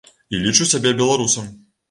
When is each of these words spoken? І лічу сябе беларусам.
І 0.37 0.39
лічу 0.45 0.67
сябе 0.71 0.95
беларусам. 1.03 1.55